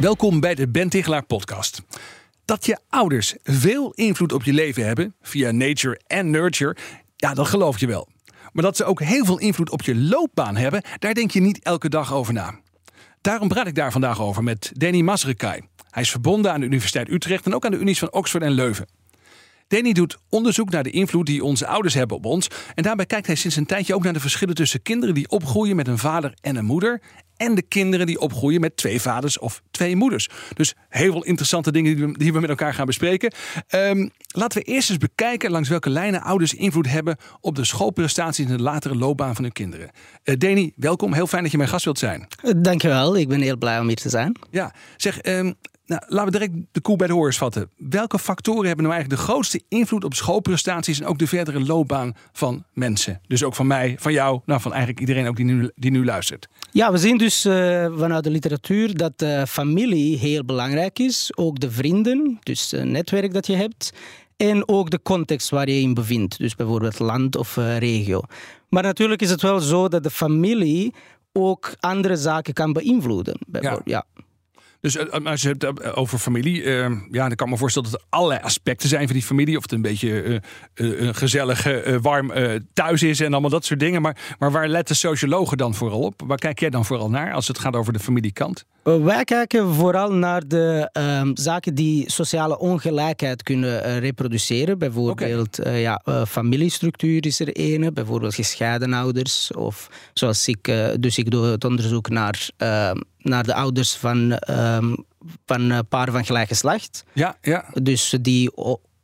[0.00, 1.82] Welkom bij de Ben Tichelaar podcast.
[2.44, 6.76] Dat je ouders veel invloed op je leven hebben, via nature en nurture,
[7.16, 8.08] ja, dat geloof je wel.
[8.52, 11.62] Maar dat ze ook heel veel invloed op je loopbaan hebben, daar denk je niet
[11.62, 12.60] elke dag over na.
[13.20, 15.60] Daarom praat ik daar vandaag over met Danny Masrekai.
[15.90, 18.52] Hij is verbonden aan de Universiteit Utrecht en ook aan de unies van Oxford en
[18.52, 18.86] Leuven.
[19.68, 22.48] Danny doet onderzoek naar de invloed die onze ouders hebben op ons.
[22.74, 25.76] En daarbij kijkt hij sinds een tijdje ook naar de verschillen tussen kinderen die opgroeien
[25.76, 27.00] met een vader en een moeder.
[27.40, 30.28] En de kinderen die opgroeien met twee vaders of twee moeders.
[30.54, 33.32] Dus heel veel interessante dingen die we, die we met elkaar gaan bespreken.
[33.66, 38.46] Ehm, laten we eerst eens bekijken langs welke lijnen ouders invloed hebben op de schoolprestaties
[38.46, 39.90] in de latere loopbaan van hun kinderen.
[40.24, 41.12] Uh, Danny, welkom.
[41.12, 42.26] Heel fijn dat je mijn gast wilt zijn.
[42.56, 44.36] Dankjewel, ik ben heel blij om hier te zijn.
[44.50, 45.54] Ja, zeg, um,
[45.90, 47.70] nou, laten we direct de koe bij de horens vatten.
[47.76, 52.14] Welke factoren hebben nou eigenlijk de grootste invloed op schoolprestaties en ook de verdere loopbaan
[52.32, 53.20] van mensen?
[53.26, 56.04] Dus ook van mij, van jou, nou van eigenlijk iedereen ook die nu, die nu
[56.04, 56.48] luistert.
[56.70, 57.52] Ja, we zien dus uh,
[57.96, 61.32] vanuit de literatuur dat de familie heel belangrijk is.
[61.36, 63.92] Ook de vrienden, dus het netwerk dat je hebt.
[64.36, 66.38] En ook de context waar je in bevindt.
[66.38, 68.20] Dus bijvoorbeeld land of uh, regio.
[68.68, 70.94] Maar natuurlijk is het wel zo dat de familie
[71.32, 73.38] ook andere zaken kan beïnvloeden.
[73.60, 73.80] Ja.
[73.84, 74.04] ja.
[74.80, 76.78] Dus als je het over familie, uh,
[77.10, 79.56] ja, dan kan ik me voorstellen dat er allerlei aspecten zijn van die familie.
[79.56, 80.42] Of het een beetje
[80.74, 81.66] uh, uh, gezellig,
[82.00, 82.32] warm
[82.72, 84.02] thuis is en allemaal dat soort dingen.
[84.02, 86.22] Maar, maar waar letten sociologen dan vooral op?
[86.26, 88.64] Waar kijk jij dan vooral naar als het gaat over de familiekant?
[88.82, 94.78] Wij kijken vooral naar de ehm, zaken die sociale ongelijkheid kunnen reproduceren.
[94.78, 95.80] Bijvoorbeeld okay.
[95.80, 99.52] ja, familiestructuur is er ene, bijvoorbeeld gescheiden ouders.
[99.52, 104.96] Of zoals ik, dus ik doe het onderzoek naar ehm, naar de ouders van, um,
[105.46, 107.04] van een paar van gelijk geslacht.
[107.12, 107.64] Ja, ja.
[107.82, 108.50] Dus die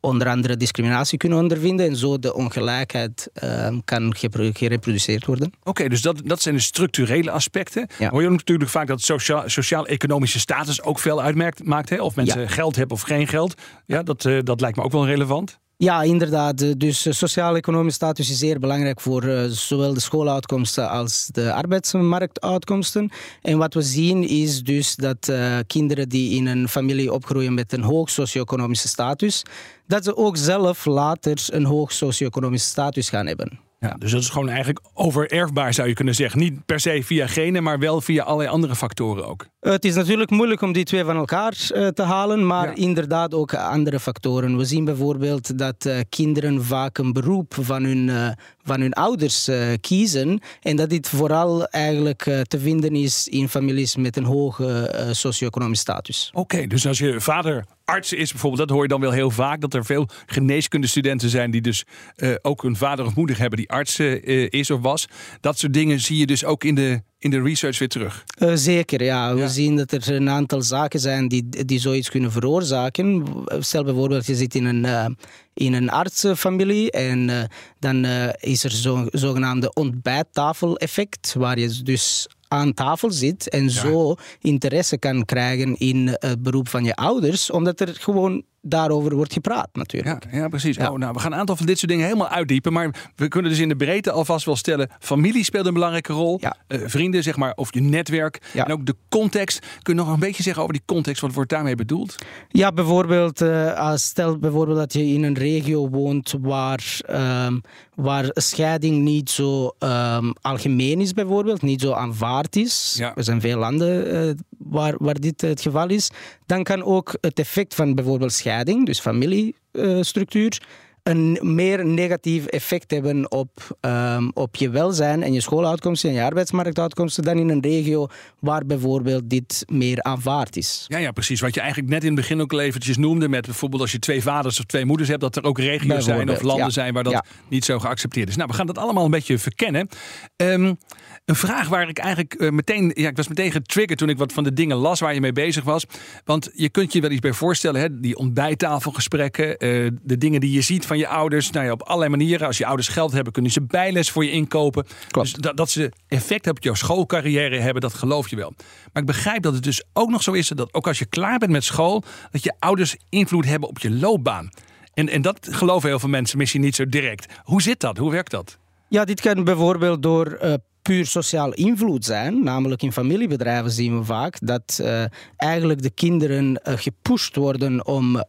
[0.07, 4.15] onder andere discriminatie kunnen ondervinden en zo de ongelijkheid um, kan
[4.53, 5.47] gereproduceerd worden.
[5.47, 7.89] Oké, okay, dus dat, dat zijn de structurele aspecten.
[7.99, 8.11] Ja.
[8.11, 9.11] Hoor je natuurlijk vaak dat
[9.47, 12.01] sociaal-economische status ook veel uitmaakt, maakt, hè?
[12.01, 12.49] of mensen ja.
[12.49, 13.55] geld hebben of geen geld.
[13.87, 15.59] Ja, dat, uh, dat lijkt me ook wel relevant.
[15.79, 16.81] Ja, inderdaad.
[16.81, 23.11] Dus sociaal-economische status is zeer belangrijk voor uh, zowel de schooluitkomsten als de arbeidsmarktuitkomsten.
[23.43, 25.33] En wat we zien is dus dat
[25.67, 29.43] kinderen die in een familie opgroeien met een hoog socio-economische status,
[29.87, 33.59] dat ze ook zelf later een hoog socio-economische status gaan hebben.
[33.81, 36.41] Ja, dus dat is gewoon eigenlijk overerfbaar zou je kunnen zeggen.
[36.41, 39.47] Niet per se via genen, maar wel via allerlei andere factoren ook.
[39.67, 42.75] Het is natuurlijk moeilijk om die twee van elkaar uh, te halen, maar ja.
[42.75, 44.57] inderdaad ook andere factoren.
[44.57, 49.51] We zien bijvoorbeeld dat uh, kinderen vaak een beroep van hun, van hun ouders
[49.81, 55.83] kiezen en dat dit vooral eigenlijk te vinden is in families met een hoge socio-economische
[55.83, 56.31] status.
[56.33, 59.31] Oké, okay, dus als je vader arts is bijvoorbeeld, dat hoor je dan wel heel
[59.31, 59.61] vaak.
[59.61, 61.85] Dat er veel geneeskundestudenten zijn die dus
[62.17, 65.07] uh, ook een vader of moeder hebben die arts uh, is of was.
[65.41, 68.25] Dat soort dingen zie je dus ook in de, in de research weer terug.
[68.39, 69.35] Uh, zeker, ja.
[69.35, 69.49] We ja.
[69.49, 73.25] zien dat er een aantal zaken zijn die, die zoiets kunnen veroorzaken.
[73.59, 75.17] Stel bijvoorbeeld, je zit in een,
[75.55, 77.49] in een artsenfamilie en
[77.79, 78.05] dan
[78.41, 83.69] is er zo'n zogenaamde ontbijttafeleffect, waar je dus aan tafel zit en ja.
[83.71, 89.33] zo interesse kan krijgen in het beroep van je ouders, omdat er gewoon daarover wordt
[89.33, 90.25] gepraat natuurlijk.
[90.31, 90.77] Ja, ja precies.
[90.77, 90.91] Ja.
[90.91, 92.73] Oh, nou, we gaan een aantal van dit soort dingen helemaal uitdiepen.
[92.73, 94.91] Maar we kunnen dus in de breedte alvast wel stellen...
[95.01, 96.39] familie speelt een belangrijke rol.
[96.41, 96.57] Ja.
[96.69, 98.41] Uh, vrienden, zeg maar, of je netwerk.
[98.55, 99.59] En ook de context.
[99.83, 101.21] Kun je nog een beetje zeggen over die context?
[101.21, 102.15] Wat wordt daarmee bedoeld?
[102.49, 106.35] Ja, bijvoorbeeld, uh, stel bijvoorbeeld dat je in een regio woont...
[106.41, 107.01] waar,
[107.47, 107.61] um,
[107.95, 111.63] waar scheiding niet zo um, algemeen is bijvoorbeeld.
[111.63, 113.01] Niet zo aanvaard is.
[113.15, 116.11] Er zijn veel landen uh, waar, waar dit het geval is.
[116.47, 118.55] Dan kan ook het effect van bijvoorbeeld scheiding,
[118.85, 120.59] dus familiestructuur,
[121.07, 126.23] een meer negatief effect hebben op, um, op je welzijn en je schooluitkomsten en je
[126.23, 128.07] arbeidsmarktuitkomsten dan in een regio
[128.41, 130.85] waar bijvoorbeeld dit meer aanvaard is.
[130.89, 131.41] Ja, ja, precies.
[131.41, 133.99] Wat je eigenlijk net in het begin ook al eventjes noemde met bijvoorbeeld als je
[133.99, 136.71] twee vaders of twee moeders hebt, dat er ook regio's zijn of landen ja.
[136.71, 137.25] zijn waar dat ja.
[137.49, 138.37] niet zo geaccepteerd is.
[138.37, 139.89] Nou, we gaan dat allemaal een beetje verkennen.
[140.37, 140.79] Um,
[141.27, 144.33] een vraag waar ik eigenlijk uh, meteen, ja, ik was meteen getriggerd toen ik wat
[144.33, 145.87] van de dingen las waar je mee bezig was.
[146.25, 148.01] Want je kunt je wel iets bij voorstellen, hè?
[148.01, 151.51] die ontbijttafelgesprekken, uh, de dingen die je ziet van van je ouders.
[151.51, 152.47] Nou ja, op allerlei manieren.
[152.47, 154.87] Als je ouders geld hebben, kunnen ze bijles voor je inkopen.
[155.09, 155.33] Klopt.
[155.33, 158.53] Dus dat, dat ze effect hebben op jouw schoolcarrière hebben, dat geloof je wel.
[158.93, 161.39] Maar ik begrijp dat het dus ook nog zo is dat ook als je klaar
[161.39, 164.51] bent met school, dat je ouders invloed hebben op je loopbaan.
[164.95, 167.27] En, en dat geloven heel veel mensen misschien niet zo direct.
[167.43, 167.97] Hoe zit dat?
[167.97, 168.59] Hoe werkt dat?
[168.89, 170.55] Ja, dit kan bijvoorbeeld door uh,
[170.87, 172.45] puur sociaal invloed zijn.
[172.45, 175.05] Namelijk in familiebedrijven zien we vaak dat uh,
[175.37, 178.25] eigenlijk de kinderen uh, gepusht worden om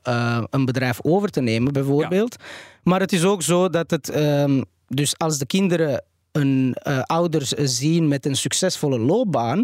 [0.50, 2.36] een bedrijf over te nemen, bijvoorbeeld.
[2.40, 2.46] Ja.
[2.84, 6.76] Maar het is ook zo dat het, um, dus als de kinderen een
[7.06, 9.64] ouders zien met een succesvolle loopbaan,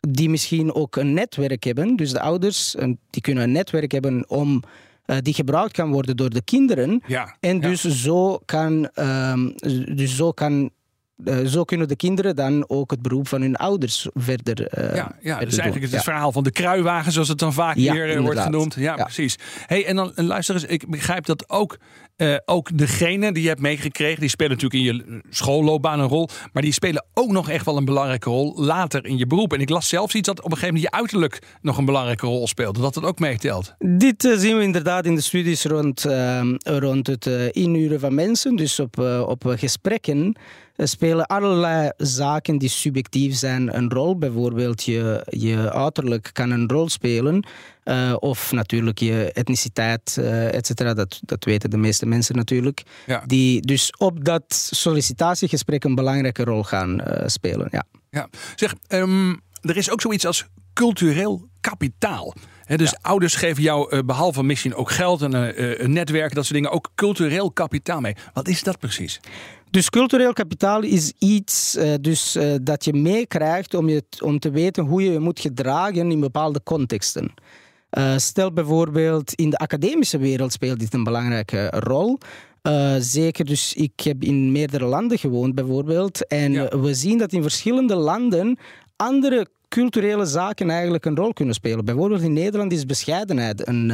[0.00, 1.96] die misschien ook een netwerk hebben.
[1.96, 2.76] Dus de ouders
[3.10, 4.62] die kunnen een netwerk hebben om
[5.22, 7.02] die gebruikt kan worden door de kinderen.
[7.06, 7.90] Ja, en dus, ja.
[7.90, 9.54] zo kan, um,
[9.94, 10.70] dus zo kan
[11.24, 14.78] uh, zo kunnen de kinderen dan ook het beroep van hun ouders verder.
[14.78, 15.82] Uh, ja, ja verder dus eigenlijk doen.
[15.82, 16.00] het ja.
[16.12, 18.74] verhaal van de kruiwagen, zoals het dan vaak Ja, hier uh, wordt genoemd.
[18.74, 19.04] Ja, Ja.
[19.04, 19.36] precies.
[19.66, 21.78] Hey, en dan en luister eens, ik begrijp dat ook,
[22.16, 26.28] eh, ook degene die je hebt meegekregen, die spelen natuurlijk in je schoolloopbaan een rol,
[26.52, 29.52] maar die spelen ook nog echt wel een belangrijke rol later in je beroep.
[29.52, 32.26] En ik las zelfs iets dat op een gegeven moment je uiterlijk nog een belangrijke
[32.26, 33.74] rol speelt, dat dat ook meetelt.
[33.78, 36.06] Dit eh, zien we inderdaad in de studies rond,
[36.62, 38.56] rond het eh, inhuren van mensen.
[38.56, 40.42] Dus op, eh, op eh, gesprekken eh,
[40.86, 44.18] spelen allerlei zaken die subjectief zijn een rol.
[44.18, 47.46] Bijvoorbeeld je, je uiterlijk kan een rol spelen.
[47.88, 50.94] Eh, of natuurlijk je etniciteit, eh et cetera.
[50.94, 52.82] Dat, dat weten de meeste mensen natuurlijk.
[53.06, 53.22] Ja.
[53.26, 57.68] Die dus op dat sollicitatiegesprek een belangrijke rol gaan eh, spelen.
[57.70, 57.84] Ja.
[58.10, 58.28] Ja.
[58.54, 62.34] Zeg, ehm, er is ook zoiets als cultureel kapitaal.
[62.76, 65.32] Dus ouders geven jou eh, behalve misschien ook geld en
[65.84, 68.16] een netwerk, dat soort dingen, ook cultureel kapitaal mee.
[68.32, 69.20] Wat is dat precies?
[69.70, 74.50] Dus cultureel kapitaal is iets eh, dus, eh, dat je meekrijgt om, je, om te
[74.50, 77.34] weten hoe je je moet gedragen in bepaalde contexten.
[77.90, 82.18] Eh, stel bijvoorbeeld in de academische wereld speelt dit een belangrijke rol.
[82.98, 86.26] Zeker, dus ik heb in meerdere landen gewoond bijvoorbeeld.
[86.26, 86.78] En Ja.
[86.80, 88.58] we zien dat in verschillende landen
[88.96, 91.84] andere culturele zaken eigenlijk een rol kunnen spelen.
[91.84, 93.92] Bijvoorbeeld in Nederland is bescheidenheid een,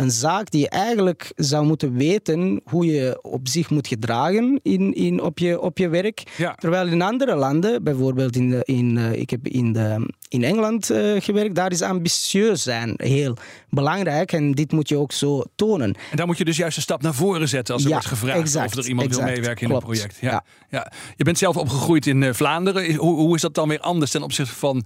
[0.00, 4.94] een zaak die je eigenlijk zou moeten weten hoe je op zich moet gedragen in,
[4.94, 6.22] in, op, je, op je werk.
[6.36, 6.54] Ja.
[6.54, 10.90] Terwijl in andere landen, bijvoorbeeld in, de, in, eh, ik heb in, de, in Engeland
[10.90, 13.36] eh, gewerkt, daar is ambitieus zijn heel
[13.68, 15.94] belangrijk en dit moet je ook zo tonen.
[16.10, 18.10] En daar moet je dus juist een stap naar voren zetten als er Ja, wordt
[18.10, 19.84] gevraagd exact, of er iemand wil meewerken in een klopt.
[19.84, 20.18] project.
[20.20, 20.44] Ja, Ja.
[20.70, 20.92] ja.
[21.16, 22.94] Je bent zelf opgegroeid in eh, Vlaanderen.
[22.94, 24.84] Hoe, hoe is dat dan weer anders ten opzichte van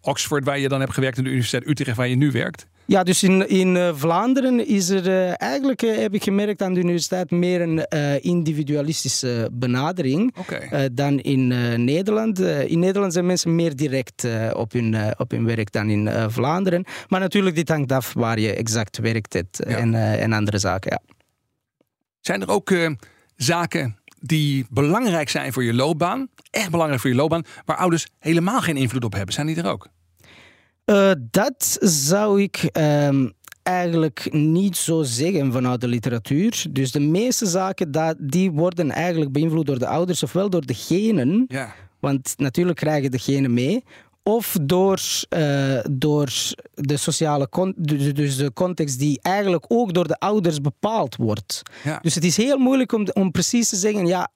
[0.00, 2.66] Oxford, waar je dan hebt gewerkt, en de Universiteit Utrecht, waar je nu werkt?
[2.86, 6.74] Ja, dus in, in eh, Vlaanderen is er eh, eigenlijk, eh, heb ik gemerkt aan
[6.74, 7.86] de universiteit, meer een
[8.22, 10.34] individualistische benadering.
[10.92, 11.46] Dan in
[11.84, 12.38] Nederland.
[12.40, 16.84] In Nederland zijn mensen meer direct op, hun, op hun werk dan in Vlaanderen.
[17.08, 19.76] Maar natuurlijk, dit hangt af waar je exact werkt het, Ja.
[19.76, 20.90] en, en andere zaken.
[20.90, 21.14] Ja.
[22.20, 22.74] Zijn er ook
[23.36, 28.60] zaken die belangrijk zijn voor je loopbaan, echt belangrijk voor je loopbaan, waar ouders helemaal
[28.60, 29.34] geen invloed op hebben?
[29.34, 29.88] Zijn die er ook?
[30.86, 33.28] Eh, dat zou ik ehm,
[33.62, 36.64] eigenlijk niet zo zeggen vanuit de literatuur.
[36.70, 40.74] Dus de meeste zaken dat, die worden eigenlijk beïnvloed door de ouders, ofwel door de
[40.74, 41.74] genen, Ja.
[42.00, 43.84] want natuurlijk krijgen de genen mee.
[44.22, 46.32] Of door, eh, door
[46.74, 51.62] de sociale dus dus de context die eigenlijk ook door de ouders bepaald wordt.
[51.84, 51.98] Ja.
[52.02, 54.28] Dus het is heel moeilijk om, om precies te zeggen, ja,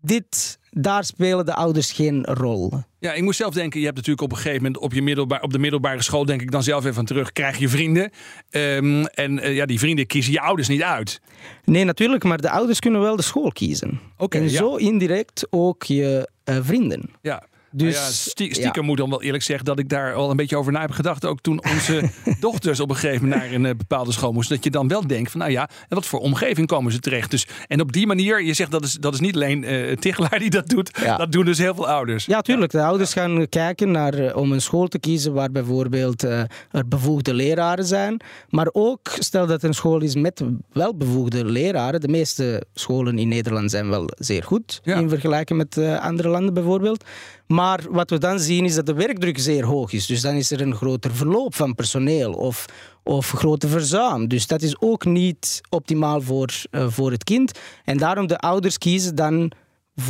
[0.00, 2.72] dit, daar spelen de ouders geen rol.
[2.98, 5.42] Ja, ik moest zelf denken, je hebt natuurlijk op een gegeven moment op, je middelbaar,
[5.42, 8.10] op de middelbare school, denk ik dan zelf even aan terug, krijg je vrienden.
[8.50, 11.20] Ehm, en eh, ja, die vrienden kiezen je ouders niet uit.
[11.64, 14.00] Nee, natuurlijk, maar de ouders kunnen wel de school kiezen.
[14.16, 14.56] Oké, en ja.
[14.56, 17.10] zo indirect ook je eh, vrienden.
[17.22, 17.46] Ja.
[17.76, 18.54] Dus, Nou ja, stie- ja.
[18.54, 20.90] stiekem moet dan wel eerlijk zeggen dat ik daar al een beetje over na heb
[20.90, 21.24] gedacht.
[21.24, 24.54] Ook toen onze dochters op een gegeven moment naar een eh, bepaalde school moesten.
[24.54, 27.30] Dat je dan wel denkt van nou ja, en wat voor omgeving komen ze terecht.
[27.30, 29.64] Dus, en op die manier, je zegt dat is, dat is niet alleen
[30.00, 30.98] Tichelaar die dat doet.
[31.02, 31.16] Ja.
[31.16, 32.24] Dat doen dus heel veel ouders.
[32.24, 32.72] Ja, tuurlijk.
[32.72, 37.34] De ouders gaan kijken naar, eh, om een school te kiezen waar bijvoorbeeld er bevoegde
[37.34, 38.20] leraren zijn.
[38.48, 40.42] Maar ook, stel dat een school is met
[40.72, 42.00] wel bevoegde leraren.
[42.00, 47.04] De meeste scholen in Nederland zijn wel zeer goed in vergelijking met andere landen bijvoorbeeld.
[47.46, 50.06] Maar wat we dan zien is dat de werkdruk zeer hoog is.
[50.06, 52.64] Dus dan is er een groter verloop van personeel of,
[53.02, 54.28] of grote verzuim.
[54.28, 57.58] Dus dat is ook niet optimaal voor, eh, voor het kind.
[57.84, 59.52] En daarom de ouders kiezen dan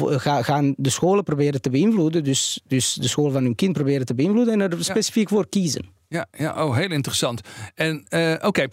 [0.06, 2.24] ga- gaan de scholen proberen te beïnvloeden.
[2.24, 5.84] Dus, dus de school van hun kind proberen te beïnvloeden en er specifiek voor kiezen.
[6.08, 7.40] Ja, ja, oh, heel interessant.
[7.74, 8.66] En eh, oké,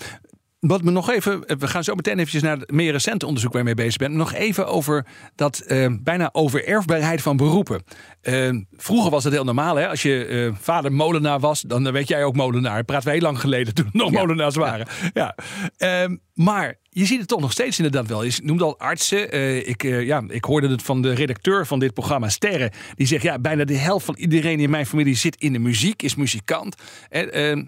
[0.68, 3.62] wat me nog even, we gaan zo meteen eventjes naar het meer recente onderzoek waar
[3.62, 4.14] je mee bezig bent.
[4.14, 5.06] Nog even over
[5.36, 7.84] dat uh, bijna overerfbaarheid van beroepen.
[8.22, 9.88] Uh, vroeger was het heel normaal, hè?
[9.88, 12.84] Als je uh, vader molenaar was, dan weet jij ook molenaar.
[12.86, 14.20] We heel lang geleden toen nog ja.
[14.20, 14.88] molenaars waren.
[15.14, 15.36] Ja.
[15.78, 18.24] Ehm, maar je ziet het toch nog steeds inderdaad wel.
[18.24, 19.68] Je noemde al artsen.
[19.68, 22.72] ik, ja, ik hoorde het van de redacteur van dit programma, Sterren.
[22.96, 26.04] Die zegt, ja, bijna de helft van iedereen in mijn familie zit in de muziek,
[26.04, 26.76] is muzikant.
[27.10, 27.68] En,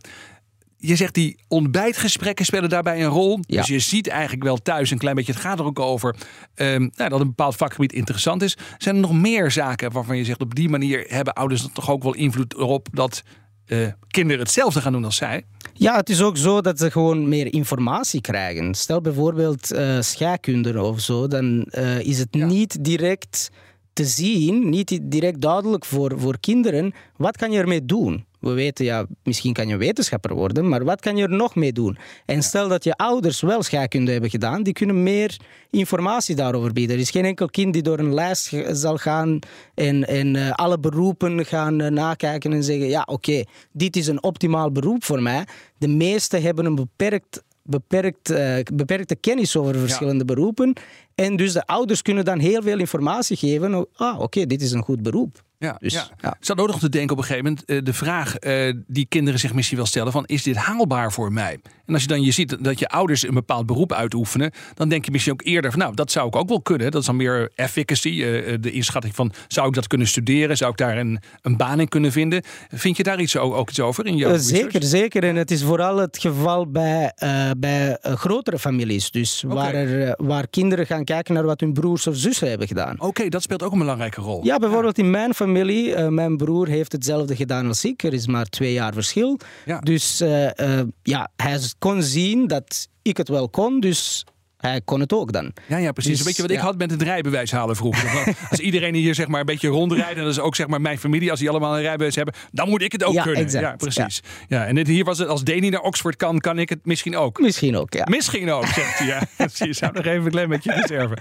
[0.88, 3.40] je zegt die ontbijtgesprekken spelen daarbij een rol.
[3.42, 3.58] Ja.
[3.58, 5.32] Dus je ziet eigenlijk wel thuis een klein beetje.
[5.32, 6.16] Het gaat er ook over
[6.56, 8.58] um, nou, dat een bepaald vakgebied interessant is.
[8.78, 12.04] Zijn er nog meer zaken waarvan je zegt op die manier hebben ouders toch ook
[12.04, 13.24] wel invloed erop dat
[13.68, 15.44] uh, kinderen hetzelfde gaan doen als zij?
[15.74, 18.74] Ja, het is ook zo dat ze gewoon meer informatie krijgen.
[18.74, 22.46] Stel bijvoorbeeld uh, scheikunde of zo, dan uh, is het ja.
[22.46, 23.50] niet direct
[23.94, 28.26] te zien, niet direct duidelijk voor, voor kinderen, wat kan je ermee doen?
[28.46, 31.72] We weten, ja, misschien kan je wetenschapper worden, maar wat kan je er nog mee
[31.72, 31.98] doen?
[32.26, 35.38] En stel dat je ouders wel scheikunde hebben gedaan, die kunnen meer
[35.70, 36.96] informatie daarover bieden.
[36.96, 39.40] Er is geen enkel kind die door een lijst zal gaan
[39.74, 44.24] en, en uh, alle beroepen gaan uh, nakijken en zeggen, ja, oké, dit is een
[44.24, 45.48] optimaal beroep voor mij.
[45.78, 50.34] De meesten hebben een beperkt beperkt, uh, beperkte kennis over verschillende ja.
[50.34, 50.74] beroepen.
[51.16, 53.74] En dus de ouders kunnen dan heel veel informatie geven.
[53.74, 55.44] Ah, oké, okay, dit is een goed beroep.
[55.60, 56.10] Ja, dus, ja.
[56.22, 56.54] ja.
[56.56, 59.54] Ook nog te denken op een gegeven moment, uh, de vraag uh, die kinderen zich
[59.54, 61.60] misschien wel stellen van, is dit haalbaar voor mij?
[61.86, 65.06] En als je dan je ziet dat je ouders een bepaald beroep uitoefenen, dan denk
[65.06, 66.92] je misschien ook eerder van, nou, dat zou ik ook wel kunnen.
[66.92, 70.58] Dat is dan meer efficacy, uh, de inschatting van, zou ik dat kunnen studeren?
[70.58, 72.44] Zou ik daar een, een baan in kunnen vinden?
[72.70, 75.24] Vind je daar iets, ook, ook iets over in jouw Zeker, zeker.
[75.24, 77.14] En het is vooral het geval bij,
[77.58, 79.12] bij grotere families.
[79.12, 79.56] Dus okay.
[79.56, 82.96] waar, er, waar kinderen gaan kijken naar wat hun broers of zussen hebben gedaan.
[82.96, 84.44] Oké, okay, dat speelt ook een belangrijke rol.
[84.44, 85.90] Ja, bijvoorbeeld in mijn familie familie.
[85.90, 88.04] Uh, mijn broer heeft hetzelfde gedaan als ik.
[88.04, 89.40] Er is maar twee jaar verschil.
[89.66, 89.80] Ja.
[89.80, 93.80] Dus uh, uh, ja, hij kon zien dat ik het wel kon.
[93.80, 94.26] Dus
[94.58, 95.52] hij kon het ook dan.
[95.68, 96.18] Ja, ja precies.
[96.18, 98.36] Dus, Weet je wat ik had met het rijbewijs halen vroeger?
[98.50, 101.00] als iedereen hier zeg maar een beetje rondrijdt, en dat is ook zeg maar mijn
[101.00, 103.42] familie, als die allemaal een rijbewijs hebben, dan moet ik het ook ja, kunnen.
[103.42, 103.64] Exact.
[103.64, 104.22] Ja, precies.
[104.48, 104.66] Ja.
[104.66, 107.40] en dit, hier was het, als Deni naar Oxford kan, kan ik het misschien ook.
[107.40, 108.06] Misschien ook, ja.
[108.10, 109.08] Misschien ook, zegt hij.
[109.08, 109.78] Ja, precies.
[109.78, 111.18] Zou nog even een klein beetje reserve.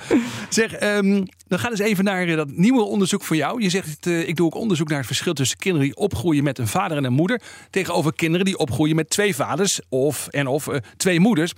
[0.48, 3.62] Zeg, um, dan gaan we eens even naar dat nieuwe onderzoek voor jou.
[3.62, 6.58] Je zegt, uh, ik doe ook onderzoek naar het verschil tussen kinderen die opgroeien met
[6.58, 10.66] een vader en een moeder, tegenover kinderen die opgroeien met twee vaders of en of
[10.66, 11.52] uh, twee moeders.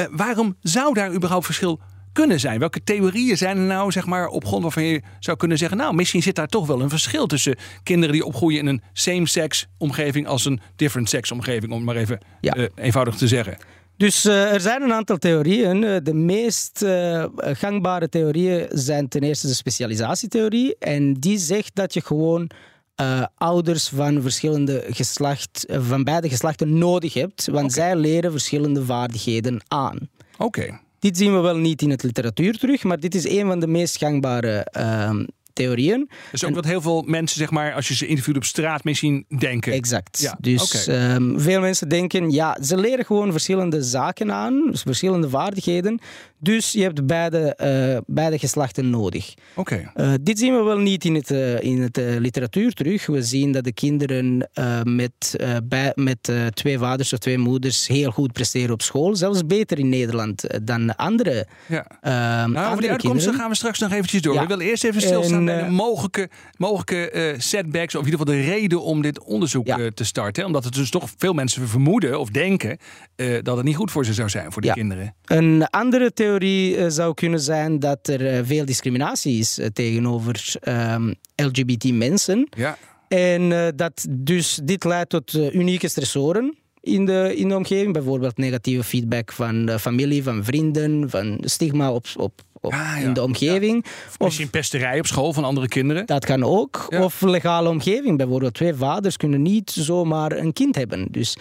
[0.00, 1.80] Uh, waarom zou daar überhaupt verschil
[2.12, 2.58] kunnen zijn?
[2.58, 5.94] Welke theorieën zijn er nou, zeg maar, op grond waarvan je zou kunnen zeggen, nou,
[5.94, 10.26] misschien zit daar toch wel een verschil tussen kinderen die opgroeien in een same-sex omgeving
[10.26, 12.56] als een different-sex omgeving, om het maar even ja.
[12.56, 13.56] uh, eenvoudig te zeggen.
[13.96, 16.00] Dus uh, er zijn een aantal theorieën.
[16.04, 20.76] De meest uh, gangbare theorieën zijn ten eerste de specialisatietheorie.
[20.78, 22.50] En die zegt dat je gewoon
[23.00, 27.84] uh, ouders van verschillende geslacht, van beide geslachten nodig hebt, want okay.
[27.84, 30.08] zij leren verschillende vaardigheden aan.
[30.32, 30.44] Oké.
[30.44, 30.80] Okay.
[30.98, 33.66] Dit zien we wel niet in het literatuur terug, maar dit is een van de
[33.66, 35.10] meest gangbare uh,
[35.58, 36.06] theorieën.
[36.08, 38.44] Dat is ook en, wat heel veel mensen, zeg maar, als je ze interviewt op
[38.44, 39.72] straat, misschien denken.
[39.72, 40.18] Exact.
[40.20, 41.14] Ja, dus okay.
[41.14, 46.00] um, veel mensen denken, ja, ze leren gewoon verschillende zaken aan, dus verschillende vaardigheden.
[46.40, 49.34] Dus je hebt beide, uh, beide geslachten nodig.
[49.54, 49.88] Oké.
[49.94, 50.06] Okay.
[50.06, 53.06] Uh, dit zien we wel niet in het, uh, in het literatuur terug.
[53.06, 54.48] We zien dat de kinderen
[54.82, 59.16] met, bij, met twee vaders of twee moeders heel goed presteren op school.
[59.16, 61.86] Zelfs beter in Nederland dan andere Ja.
[62.00, 64.34] nou, andere over die uitkomsten gaan we straks nog eventjes door.
[64.34, 64.40] Ja.
[64.40, 67.94] We willen eerst even stilstaan bij de mogelijke, mogelijke setbacks.
[67.94, 69.90] Of in ieder geval de reden om dit onderzoek ja.
[69.94, 70.44] te starten.
[70.44, 72.78] Omdat het dus toch veel mensen vermoeden of denken
[73.42, 74.76] dat het niet goed voor ze zou zijn, voor die ja.
[74.76, 75.14] kinderen.
[75.24, 82.48] Een andere theorie zou kunnen zijn dat er veel discriminatie is tegenover um, LGBT-mensen.
[82.56, 82.76] Ja.
[83.08, 87.92] En dat dus dit leidt tot unieke stressoren in de, in de omgeving.
[87.92, 92.96] Bijvoorbeeld negatieve feedback van familie, van vrienden, van stigma op, op, op ah, ja.
[92.96, 93.84] in de omgeving.
[93.84, 93.90] Ja.
[94.08, 96.06] Of misschien pesterij op school van andere kinderen.
[96.06, 96.86] Dat kan ook.
[96.88, 97.04] Ja.
[97.04, 98.16] Of legale omgeving.
[98.16, 101.06] Bijvoorbeeld twee vaders kunnen niet zomaar een kind hebben.
[101.10, 101.36] Dus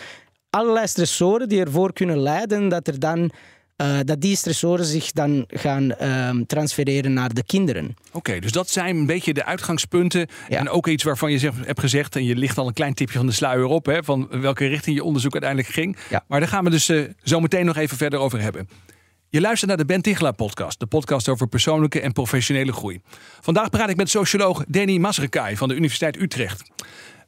[0.49, 3.31] allerlei stressoren die ervoor kunnen leiden dat er dan
[3.81, 7.95] uh, dat die stressoren zich dan gaan uh, transfereren naar de kinderen.
[8.07, 10.27] Oké, okay, dus dat zijn een beetje de uitgangspunten.
[10.49, 10.59] Ja.
[10.59, 13.17] En ook iets waarvan je zegt, hebt gezegd, en je ligt al een klein tipje
[13.17, 15.97] van de sluier op, hè, van welke richting je onderzoek uiteindelijk ging.
[16.09, 16.23] Ja.
[16.27, 18.69] Maar daar gaan we dus uh, zo meteen nog even verder over hebben.
[19.29, 23.01] Je luistert naar de Ben Tichelaar podcast, de podcast over persoonlijke en professionele groei.
[23.41, 26.71] Vandaag praat ik met socioloog Danny Masrekai van de Universiteit Utrecht.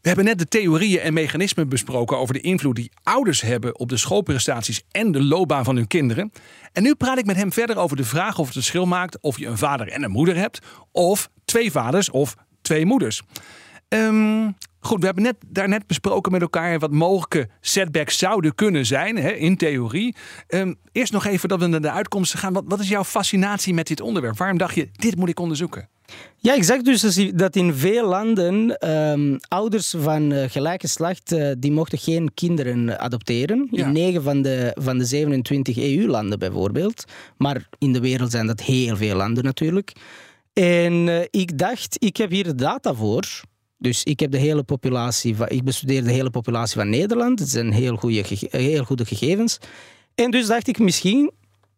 [0.01, 3.89] We hebben net de theorieën en mechanismen besproken over de invloed die ouders hebben op
[3.89, 6.31] de schoolprestaties en de loopbaan van hun kinderen.
[6.71, 9.39] En nu praat ik met hem verder over de vraag of het verschil maakt of
[9.39, 10.59] je een vader en een moeder hebt,
[10.91, 13.21] of twee vaders of twee moeders.
[13.87, 19.17] Um, Goed, we hebben net, daarnet besproken met elkaar wat mogelijke setbacks zouden kunnen zijn,
[19.17, 20.15] hè, in theorie.
[20.47, 22.53] Um, eerst nog even dat we naar de uitkomsten gaan.
[22.53, 24.37] Wat, wat is jouw fascinatie met dit onderwerp?
[24.37, 25.89] Waarom dacht je, dit moet ik onderzoeken?
[26.37, 27.01] Ja, ik zeg dus
[27.33, 32.99] dat in veel landen um, ouders van uh, gelijk geslacht uh, die mochten geen kinderen
[32.99, 33.67] adopteren.
[33.71, 33.85] Ja.
[33.85, 37.03] In 9 van de, van de 27 EU-landen bijvoorbeeld.
[37.37, 39.91] Maar in de wereld zijn dat heel veel landen natuurlijk.
[40.53, 43.41] En uh, ik dacht, ik heb hier de data voor.
[43.79, 47.39] Dus ik heb de hele populatie van, ik bestudeer de hele populatie van Nederland.
[47.39, 49.57] Het zijn heel goede, heel goede gegevens.
[50.15, 51.31] En dus dacht ik, misschien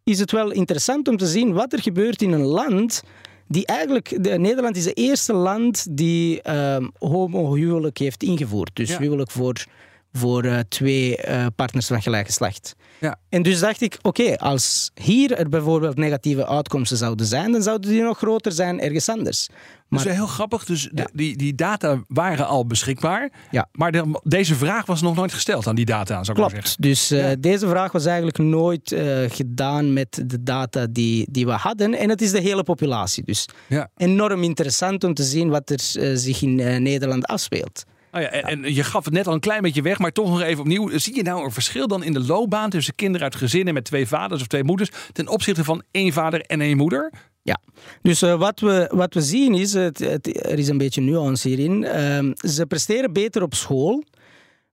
[0.03, 3.03] is het wel interessant om te zien wat er gebeurt in een land
[3.47, 8.71] die eigenlijk, de, Nederland is het eerste land die um, homohuwelijk heeft ingevoerd.
[8.73, 9.65] Dus huwelijk voor,
[10.11, 12.75] voor uh, twee uh, partners van gelijk geslacht.
[12.99, 13.19] Ja.
[13.29, 17.89] En dus dacht ik, oké, als hier er bijvoorbeeld negatieve uitkomsten zouden zijn, dan zouden
[17.89, 19.47] die nog groter zijn ergens anders.
[19.87, 20.65] Maar, is heel grappig.
[20.65, 23.31] Dus die, die data waren al beschikbaar.
[23.51, 23.67] Ja.
[23.71, 26.51] Maar de, deze vraag was nog nooit gesteld aan die data, zou ik Klopt.
[26.51, 26.81] zeggen.
[26.81, 28.95] Dus uh, deze vraag was eigenlijk nooit
[29.27, 31.93] gedaan met de data die, die we hadden.
[31.93, 33.23] En het is de hele populatie.
[33.23, 33.89] Dus ja.
[33.97, 35.79] enorm interessant om te zien wat er
[36.17, 37.83] zich in Nederland afspeelt.
[38.11, 40.41] Oh ja, en, je gaf het net al een klein beetje weg, maar toch nog
[40.41, 40.97] even opnieuw.
[40.97, 44.07] Zie je nou een verschil dan in de loopbaan tussen kinderen uit gezinnen met twee
[44.07, 47.11] vaders of twee moeders ten opzichte van één vader en één moeder?
[47.43, 47.57] Ja,
[48.01, 51.47] dus uh, wat, we, wat we zien is, het, het, er is een beetje nuance
[51.47, 51.81] hierin.
[51.81, 54.03] Uh, ze presteren beter op school.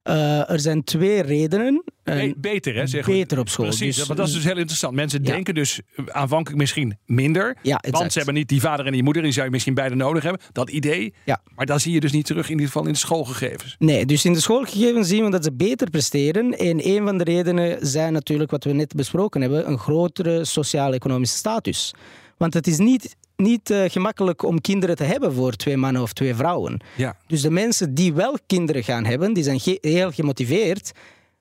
[0.05, 1.85] Uh, er zijn twee redenen.
[2.15, 2.87] Be beter, hè?
[2.87, 3.67] Zeg beter op school.
[3.67, 4.95] Precies, dus, dat is dus heel interessant.
[4.95, 5.31] Mensen ja.
[5.33, 7.57] denken dus aanvankelijk misschien minder.
[7.63, 9.23] Ja, want ze hebben niet die vader en die moeder.
[9.23, 10.43] Die zou je misschien beide nodig hebben.
[10.53, 11.15] Dat idee.
[11.25, 11.43] Ja.
[11.55, 13.77] Maar dat zie je dus niet terug in ieder geval in de schoolgegevens.
[13.79, 16.59] Nee, dus in de schoolgegevens zien we dat ze beter presteren.
[16.59, 19.69] En een van de redenen zijn natuurlijk wat we net besproken hebben.
[19.69, 21.95] Een grotere sociaal-economische status.
[22.37, 26.13] Want het is niet, niet uh, gemakkelijk om kinderen te hebben voor twee mannen of
[26.13, 26.81] twee vrouwen.
[26.97, 27.17] Ja.
[27.27, 30.93] Dus de mensen die wel kinderen gaan hebben, die zijn heel gemotiveerd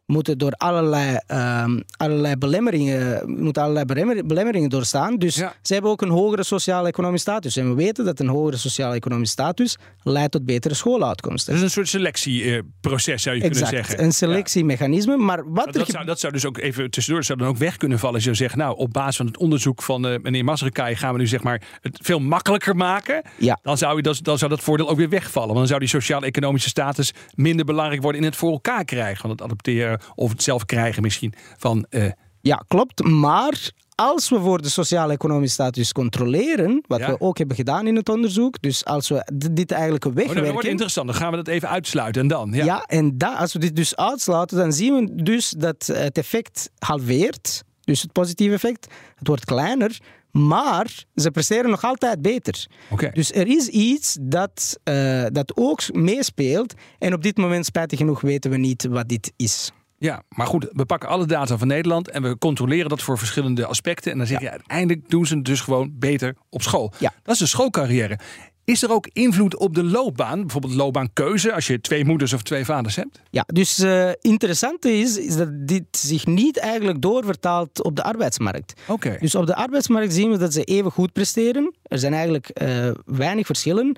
[0.08, 1.20] moeten door allerlei,
[1.64, 3.86] um, allerlei belemmeringen, moeten allerlei
[4.24, 5.18] belemmeringen doorstaan.
[5.18, 7.58] Dus ze hebben ook een hogere sociaal-economische status.
[7.58, 11.54] En we weten dat een hogere sociaal-economische status leidt tot betere schooluitkomsten.
[11.54, 14.06] Dat is een soort selectieproces, zou je exact, kunnen zeggen.
[14.06, 15.18] een selectiemechanisme.
[15.18, 18.00] Maar wat dat, zou, dat zou dus ook even tussendoor zou dan ook weg kunnen
[18.00, 18.16] vallen.
[18.16, 21.20] Als je zegt, nou, op basis van het onderzoek van uh, meneer Masrekai gaan we
[21.20, 23.22] nu zeg maar het veel makkelijker maken.
[23.38, 23.60] Ja.
[23.62, 25.48] Dan, zou je, dan, dan zou dat voordeel ook weer wegvallen.
[25.48, 29.30] Want dan zou die sociaal-economische status minder belangrijk worden in het voor elkaar krijgen van
[29.30, 31.86] het adopteren of het zelf krijgen misschien van.
[31.90, 32.12] Uh...
[32.42, 33.04] Ja, klopt.
[33.04, 38.10] Maar als we voor de sociaal-economische status controleren, wat we ook hebben gedaan in het
[38.10, 40.38] onderzoek, dus als we dit eigenlijk wegwerken...
[40.38, 42.52] Oh, dat wordt interessant, dan gaan we dat even uitsluiten en dan?
[42.54, 46.18] Ja, ja en da, als we dit dus uitsluiten, dan zien we dus dat het
[46.18, 50.00] effect halveert, dus het positieve effect, het wordt kleiner,
[50.32, 52.68] maar ze presteren nog altijd beter.
[52.90, 53.12] Okay.
[53.12, 58.22] Dus er is iets dat, uh, dat ook meespeelt en op dit moment, spijtig genoeg,
[58.22, 59.72] weten we niet wat dit is.
[59.98, 63.66] Ja, maar goed, we pakken alle data van Nederland en we controleren dat voor verschillende
[63.66, 64.12] aspecten.
[64.12, 66.94] En dan zeg je uiteindelijk doen ze het dus gewoon beter op school.
[67.00, 67.14] Ja.
[67.24, 68.20] Dat is de schoolcarrière.
[68.64, 70.42] Is er ook invloed op de loopbaan?
[70.42, 73.22] Bijvoorbeeld loopbaankeuze als je twee moeders of twee vaders hebt?
[73.30, 78.74] Ja, dus uh, interessant is, is dat dit zich niet eigenlijk doorvertaalt op de arbeidsmarkt.
[78.88, 79.18] Oké.
[79.20, 81.76] Dus op de arbeidsmarkt zien we dat ze even goed presteren.
[81.84, 83.98] Er zijn eigenlijk uh, weinig verschillen.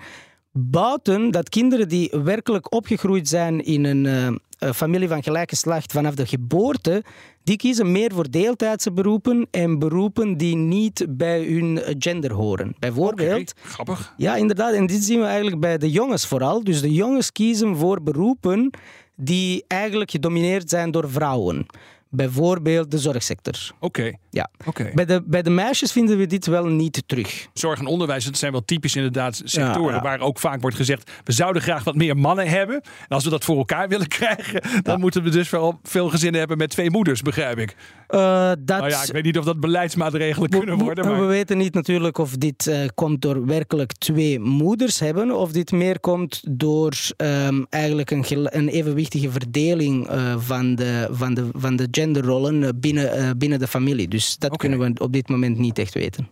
[0.51, 6.15] Buiten dat kinderen die werkelijk opgegroeid zijn in een uh, familie van gelijke geslacht vanaf
[6.15, 7.03] de geboorte,
[7.43, 12.75] die kiezen meer voor deeltijdse beroepen en beroepen die niet bij hun gender horen.
[12.79, 13.53] Bijvoorbeeld.
[13.59, 14.13] Okay, grappig.
[14.17, 14.73] Ja, inderdaad.
[14.73, 16.63] En dit zien we eigenlijk bij de jongens vooral.
[16.63, 18.71] Dus de jongens kiezen voor beroepen
[19.15, 21.65] die eigenlijk gedomineerd zijn door vrouwen.
[22.11, 23.71] Bijvoorbeeld de zorgsector.
[23.79, 24.13] Oké.
[24.29, 24.49] Ja.
[24.65, 24.91] Oké.
[24.93, 27.47] Bij, de, bij de meisjes vinden we dit wel niet terug.
[27.53, 31.31] Zorg en onderwijs, dat zijn wel typisch inderdaad sectoren waar ook vaak wordt gezegd: we
[31.31, 32.75] zouden graag wat meer mannen hebben.
[32.75, 36.39] En als we dat voor elkaar willen krijgen, dan moeten we dus wel veel gezinnen
[36.39, 37.75] hebben met twee moeders, begrijp ik.
[38.09, 38.79] Uh, dat...
[38.79, 41.05] Nou ja, ik weet niet of dat beleidsmaatregelen kunnen worden.
[41.05, 41.19] Maar...
[41.19, 45.71] We weten niet natuurlijk of dit uh, komt door werkelijk twee moeders hebben, of dit
[45.71, 51.75] meer komt door um, eigenlijk een, een evenwichtige verdeling uh, van, de, van, de, van
[51.75, 54.07] de genderrollen binnen, binnen de familie.
[54.07, 54.69] Dus dat okay.
[54.69, 56.29] kunnen we op dit moment niet echt weten.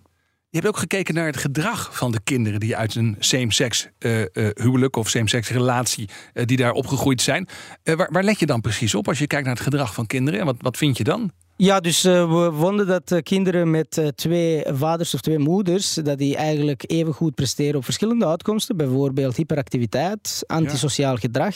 [0.49, 4.19] Je hebt ook gekeken naar het gedrag van de kinderen die uit een same-sex uh,
[4.19, 7.47] uh, huwelijk of same-sex relatie uh, die daar opgegroeid zijn.
[7.83, 10.39] Waar, waar, let je dan precies op als je kijkt naar het gedrag van kinderen?
[10.39, 11.31] En wat, wat vind je dan?
[11.55, 16.83] Ja, dus we vonden dat kinderen met twee vaders of twee moeders, dat die eigenlijk
[16.85, 18.77] even goed presteren op verschillende uitkomsten.
[18.77, 21.19] Bijvoorbeeld hyperactiviteit, antisociaal ja.
[21.19, 21.55] gedrag.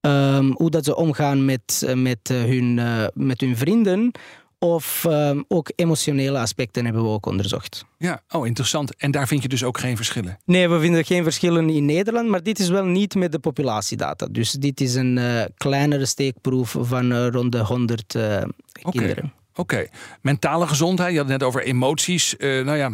[0.00, 2.80] Um, hoe dat ze omgaan met, met, hun,
[3.14, 4.12] met hun vrienden
[4.58, 7.84] of ehm, ook emotionele aspecten hebben we ook onderzocht.
[7.98, 8.96] Ja, oh interessant.
[8.96, 10.38] En daar vind je dus ook geen verschillen?
[10.44, 14.26] Nee, we vinden geen verschillen in Nederland, maar dit is wel niet met de populatiedata.
[14.30, 18.42] Dus dit is een uh, kleinere steekproef van uh, rond de 100 uh,
[18.90, 19.32] kinderen.
[19.54, 19.86] Oké,
[20.20, 22.34] mentale gezondheid, je had het net over emoties.
[22.38, 22.88] nou ja,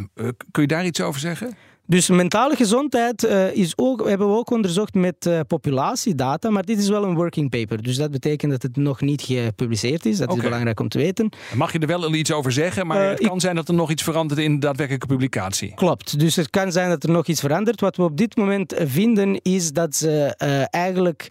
[0.51, 1.57] kun je daar iets over zeggen?
[1.87, 6.79] Dus mentale gezondheid uh, is ook, hebben we ook onderzocht met uh, populatiedata, maar dit
[6.79, 7.83] is wel een working paper.
[7.83, 10.19] Dus dat betekent dat het nog niet gepubliceerd is.
[10.19, 11.29] Dat is belangrijk om te weten.
[11.55, 13.41] Mag je er wel iets over zeggen, maar uh, het kan ik...
[13.41, 15.75] zijn dat er nog iets verandert in de daadwerkelijke publicatie.
[15.75, 17.81] Klopt, dus het kan zijn dat er nog iets verandert.
[17.81, 20.35] Wat we op dit moment vinden is dat ze
[20.71, 21.31] eigenlijk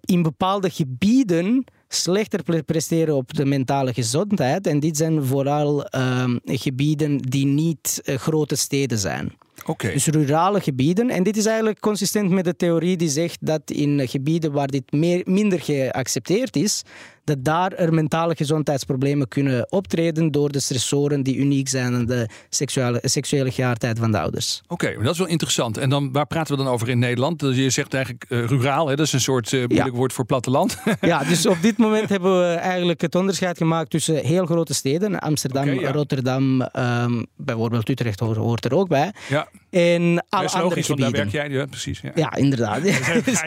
[0.00, 4.66] in bepaalde gebieden slechter presteren op de mentale gezondheid.
[4.66, 9.32] En dit zijn vooral ehm, gebieden die niet grote steden zijn.
[9.66, 9.92] Okay.
[9.92, 11.10] Dus rurale gebieden.
[11.10, 14.92] En dit is eigenlijk consistent met de theorie die zegt dat in gebieden waar dit
[14.92, 16.84] meer, minder geaccepteerd is,
[17.28, 22.28] dat daar er mentale gezondheidsproblemen kunnen optreden door de stressoren die uniek zijn aan de
[22.48, 24.62] seksuele, seksuele geaardheid van de ouders.
[24.68, 25.78] Oké, dat is wel interessant.
[25.78, 27.38] En dan, waar praten we dan over in Nederland?
[27.38, 28.96] Dus je zegt eigenlijk uh, ruraal, hè?
[28.96, 30.78] dat is een soort uh, moeilijk woord voor platteland.
[31.00, 35.18] ja, dus op dit moment hebben we eigenlijk het onderscheid gemaakt tussen heel grote steden,
[35.18, 35.92] Amsterdam, okay, ja.
[35.92, 39.12] Rotterdam, um, bijvoorbeeld Utrecht hoort er ook bij.
[39.28, 39.47] Ja.
[39.70, 41.12] En alle andere logisch, gebieden.
[41.12, 42.00] daar werk jij, ja, precies.
[42.00, 42.82] Ja, ja inderdaad.
[42.84, 43.40] Dat is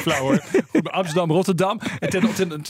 [0.00, 0.42] flauw hoor.
[0.82, 1.80] Amsterdam, Rotterdam.
[1.98, 2.62] En ten,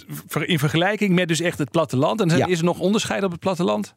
[0.47, 2.21] in vergelijking met dus echt het platteland.
[2.21, 3.95] En is er nog onderscheid op het platteland?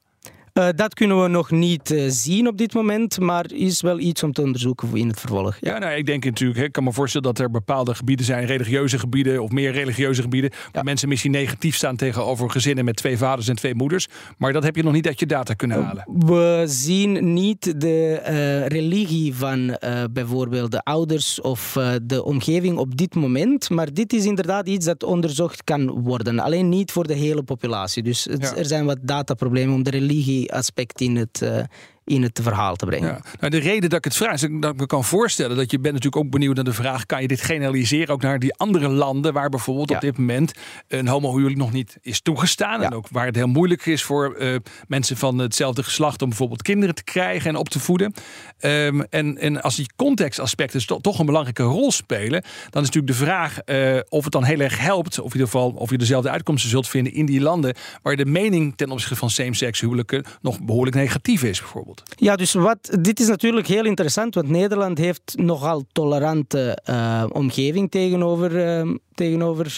[0.60, 4.24] Uh, dat kunnen we nog niet uh, zien op dit moment, maar is wel iets
[4.24, 5.58] om te onderzoeken in het vervolg.
[5.62, 8.46] Ja, ja nou, ik denk natuurlijk, ik kan me voorstellen dat er bepaalde gebieden zijn,
[8.46, 13.18] religieuze gebieden of meer religieuze gebieden, waar mensen misschien negatief staan tegenover gezinnen met twee
[13.18, 14.08] vaders en twee moeders.
[14.38, 16.06] Maar dat heb je nog niet uit je data kunnen Uh, halen.
[16.26, 19.78] We zien niet de uh, religie van
[20.12, 25.04] bijvoorbeeld de ouders of de omgeving op dit moment, maar dit is inderdaad iets dat
[25.04, 26.40] onderzocht kan worden.
[26.40, 28.04] Alleen niet voor de hele populatie.
[28.04, 28.56] Dus het, ja.
[28.56, 31.64] er zijn wat dataproblemen om de religie aspect in het, uh,
[32.10, 33.08] in het verhaal te brengen.
[33.10, 33.22] Ja.
[33.40, 35.80] Nou, de reden dat ik het vraag is dat ik me kan voorstellen dat je
[35.80, 38.88] bent natuurlijk ook benieuwd naar de vraag: kan je dit generaliseren ook naar die andere
[38.88, 39.96] landen waar bijvoorbeeld ja.
[39.96, 40.52] op dit moment
[40.88, 42.86] een homohuwelijk nog niet is toegestaan ja.
[42.86, 44.56] en ook waar het heel moeilijk is voor uh,
[44.88, 48.14] mensen van hetzelfde geslacht om bijvoorbeeld kinderen te krijgen en op te voeden.
[48.60, 53.08] Um, en, en als die contextaspecten to toch een belangrijke rol spelen, dan is natuurlijk
[53.08, 55.98] de vraag uh, of het dan heel erg helpt, of in ieder geval of je
[55.98, 60.26] dezelfde uitkomsten zult vinden in die landen waar de mening ten opzichte van same-sex huwelijken
[60.42, 61.99] nog behoorlijk negatief is, bijvoorbeeld.
[62.16, 67.92] Ja, dus wat, dit is natuurlijk heel interessant, want Nederland heeft nogal tolerante uh, omgeving
[67.92, 69.76] tegenover, uh, tegenover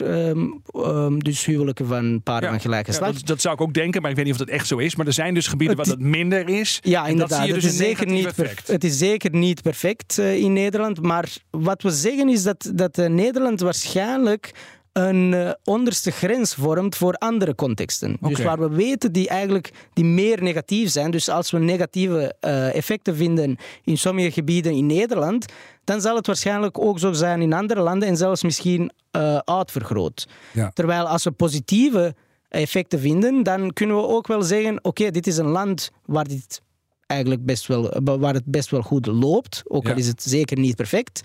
[0.75, 2.49] uh, dus huwelijken van paren ja.
[2.49, 3.11] van gelijk geslacht.
[3.11, 4.77] Ja, dat, dat, zou ik ook denken, maar ik weet niet of dat echt zo
[4.77, 4.95] is.
[4.95, 6.79] Maar er zijn dus gebieden waar dat minder is.
[6.81, 7.29] Ja, inderdaad.
[7.29, 8.67] Dat zie je dus het, is zeker niet effect.
[8.67, 11.01] het is zeker niet perfect in Nederland.
[11.01, 14.51] Maar wat we zeggen is dat, dat uh, Nederland waarschijnlijk
[14.93, 18.15] een uh, onderste grens vormt voor andere contexten.
[18.15, 18.29] Okay.
[18.33, 21.11] Dus waar we weten die eigenlijk die meer negatief zijn.
[21.11, 25.45] Dus als we negatieve uh, effecten vinden in sommige gebieden in Nederland,
[25.83, 30.27] dan zal het waarschijnlijk ook zo zijn in andere landen en zelfs misschien uh, uitvergroot.
[30.53, 30.69] Ja.
[30.69, 32.15] Terwijl als we positieve
[32.49, 36.27] effecten vinden, dan kunnen we ook wel zeggen: oké, okay, dit is een land waar
[36.27, 36.61] dit
[37.07, 40.75] eigenlijk best wel, waar het best wel goed loopt, ook al is het zeker niet
[40.75, 41.21] perfect.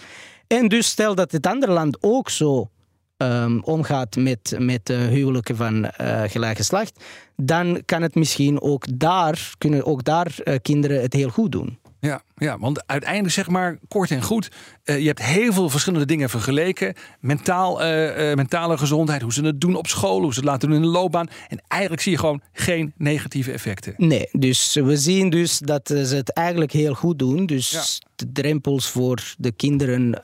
[0.47, 2.71] En dus stel dat het andere land ook zo
[3.17, 7.05] um, omgaat met, met huwelijken van uh, gelijk geslacht,
[7.37, 11.79] dan kan het misschien ook daar, kunnen ook daar uh, kinderen het heel goed doen.
[12.01, 14.51] Ja, ja, want uiteindelijk zeg maar kort en goed,
[14.85, 16.95] uh, je hebt heel veel verschillende dingen vergeleken.
[17.21, 20.69] Mentaal, uh, uh, mentale gezondheid, hoe ze het doen op school, hoe ze het laten
[20.69, 21.29] doen in de loopbaan.
[21.49, 23.95] En eigenlijk zie je gewoon geen negatieve effecten.
[23.97, 27.47] Nee, dus we zien dus dat ze het eigenlijk heel goed doen.
[27.47, 27.83] Dus Ja.
[28.17, 30.21] de drempels voor de kinderen,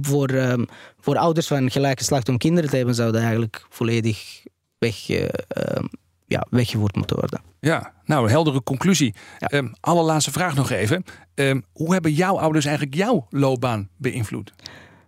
[0.00, 0.66] voor, um,
[1.00, 4.42] voor ouders van gelijk geslacht om kinderen te hebben, zouden eigenlijk volledig
[4.78, 5.88] weg, um,
[6.26, 7.40] ja, weggevoerd moeten worden.
[7.60, 9.14] Ja, nou, heldere conclusie.
[9.38, 9.58] Ja.
[9.58, 11.04] Um, allerlaatste vraag nog even.
[11.34, 14.52] Um, hoe hebben jouw ouders eigenlijk jouw loopbaan beïnvloed?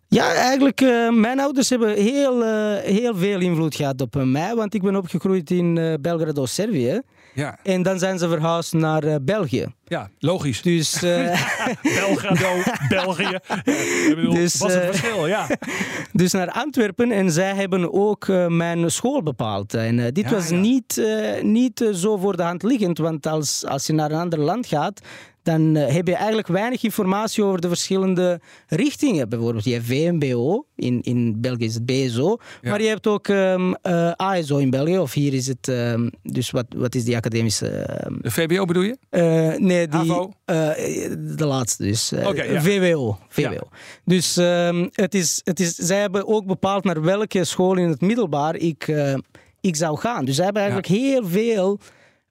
[0.08, 4.74] Ja, eigenlijk, uh, mijn ouders hebben heel, uh, heel veel invloed gehad op mij, want
[4.74, 7.00] ik ben opgegroeid in uh, Belgrado, Servië.
[7.38, 9.66] Ja, En dan zijn ze verhuisd naar uh, België.
[9.84, 10.62] ja logisch.
[10.62, 11.42] Dus, uh,
[11.82, 13.22] Belgrado, België.
[13.22, 15.46] Ja, ik bedoel, Dus, wat een eh, verschil, ja.
[16.12, 19.74] dus naar Antwerpen en zij hebben ook uh, mijn school bepaald.
[19.74, 20.56] En uh, dit Ja, was ja.
[20.56, 24.20] niet, uh, niet uh, zo voor de hand liggend, want als, als je naar een
[24.20, 25.00] ander land gaat,
[25.48, 29.28] dan uh, heb je eigenlijk weinig informatie over de verschillende richtingen.
[29.28, 32.70] Bijvoorbeeld, je hebt VMBO, in, in België is het BSO, Ja.
[32.70, 36.50] maar je hebt ook um, uh, ASO in België, of hier is het, um, dus
[36.50, 37.66] wat, wat is die academische...
[38.06, 38.96] Um, De VBO bedoel je?
[39.10, 40.14] Uh, nee, die,
[41.34, 42.12] de laatste dus.
[42.12, 42.60] Oké, ja.
[42.60, 43.18] VWO.
[43.28, 43.50] VWO.
[43.50, 43.62] Ja.
[44.04, 44.34] Dus
[44.92, 48.92] het is, het is, zij hebben ook bepaald naar welke school in het middelbaar ik,
[49.60, 50.24] ik zou gaan.
[50.24, 51.78] Dus ze hebben eigenlijk heel veel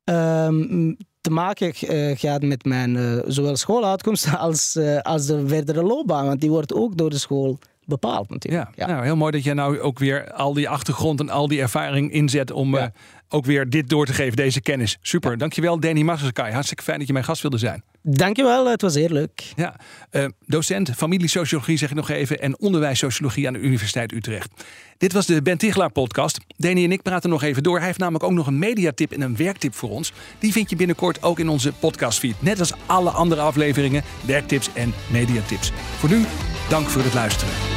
[0.03, 0.93] ehm,
[1.27, 6.25] te maken uh, gehad met mijn uh, zowel schooluitkomst als, uh, als de verdere loopbaan.
[6.25, 8.69] Want die wordt ook door de school bepaald natuurlijk.
[8.75, 11.61] Ja, Nou, heel mooi dat jij nou ook weer al die achtergrond en al die
[11.61, 12.91] ervaring inzet om ja.
[13.29, 14.97] Ook weer dit door te geven, deze kennis.
[15.01, 15.37] Super, ja.
[15.37, 16.51] dankjewel Danny Massakai.
[16.53, 17.83] Hartstikke fijn dat je mijn gast wilde zijn.
[18.01, 19.51] Dankjewel, het was heel leuk.
[19.55, 19.75] Ja,
[20.11, 24.49] uh, docent familiesociologie zeg ik nog even en onderwijssociologie aan de Universiteit Utrecht.
[24.97, 26.39] Dit was de Ben Tichelaar podcast.
[26.57, 27.77] Danny en ik praten nog even door.
[27.77, 30.13] Hij heeft namelijk ook nog een mediatip en een werktip voor ons.
[30.39, 32.41] Die vind je binnenkort ook in onze podcastfeed.
[32.41, 35.71] Net als alle andere afleveringen, werktips en mediatips.
[35.97, 36.25] Voor nu,
[36.69, 37.76] dank voor het luisteren.